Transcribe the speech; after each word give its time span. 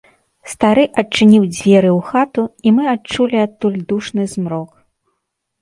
Стары 0.51 0.85
адчыніў 1.01 1.43
дзверы 1.57 1.91
ў 1.97 2.07
хату, 2.09 2.43
і 2.65 2.73
мы 2.79 2.83
адчулі 2.97 3.37
адтуль 3.47 3.79
душны 3.93 4.23
змрок. 4.33 4.69